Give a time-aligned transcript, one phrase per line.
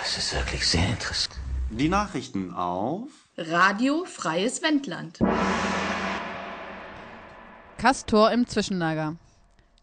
[0.00, 1.40] Das ist wirklich sehr interessant.
[1.70, 5.18] Die Nachrichten auf Radio Freies Wendland.
[7.76, 9.16] Castor im Zwischenlager.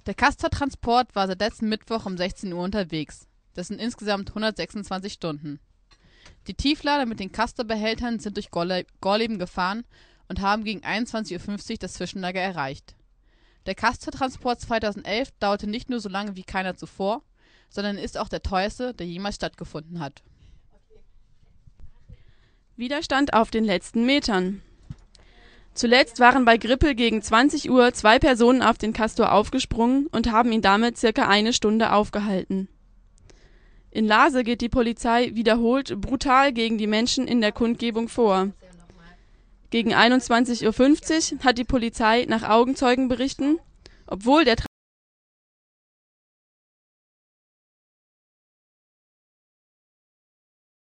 [0.06, 3.28] Der Castor-Transport war seit letzten Mittwoch um 16 Uhr unterwegs.
[3.54, 5.60] Das sind insgesamt 126 Stunden.
[6.48, 9.84] Die Tieflader mit den Castor-Behältern sind durch Gorle Gorleben gefahren
[10.28, 12.96] und haben gegen 21.50 Uhr das Zwischenlager erreicht.
[13.66, 17.22] Der Castor-Transport 2011 dauerte nicht nur so lange wie keiner zuvor,
[17.76, 20.24] sondern ist auch der teuerste, der jemals stattgefunden hat.
[22.78, 24.62] Widerstand auf den letzten Metern.
[25.74, 30.54] Zuletzt waren bei Grippel gegen 20 Uhr zwei Personen auf den Castor aufgesprungen und haben
[30.54, 32.70] ihn damit circa eine Stunde aufgehalten.
[33.92, 38.52] In Lase geht die Polizei wiederholt brutal gegen die Menschen in der Kundgebung vor.
[39.70, 43.60] Gegen 21.50 Uhr hat die Polizei nach Augenzeugenberichten,
[44.08, 44.56] obwohl der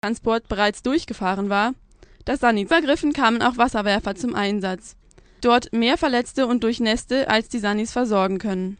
[0.02, 1.74] Transport bereits durchgefahren war,
[2.24, 4.96] das Sani vergriffen kamen auch Wasserwerfer zum Einsatz.
[5.40, 8.78] Dort mehr Verletzte und Durchnässte, als die Sanis versorgen können.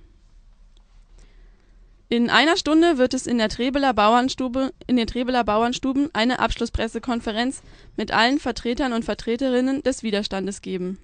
[2.09, 7.63] In einer Stunde wird es in den Trebeler Bauernstuben eine Abschlusspressekonferenz
[7.97, 10.99] mit allen Vertretern und Vertreterinnen des Widerstandes geben.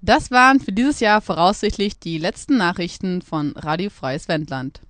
[0.00, 4.80] Das waren für dieses Jahr voraussichtlich die letzten Nachrichten von Radio Freies Wendland.